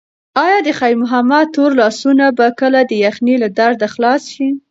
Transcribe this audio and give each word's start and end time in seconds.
ایا 0.43 0.57
د 0.67 0.69
خیر 0.79 0.95
محمد 1.03 1.45
تور 1.55 1.71
لاسونه 1.81 2.25
به 2.37 2.47
کله 2.59 2.79
د 2.85 2.91
یخنۍ 3.05 3.35
له 3.43 3.47
درده 3.57 3.87
خلاص 3.93 4.21
شي؟ 4.33 4.47